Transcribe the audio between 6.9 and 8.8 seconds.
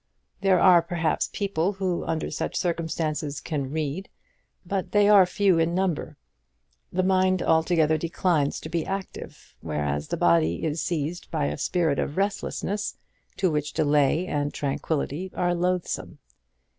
The mind altogether declines to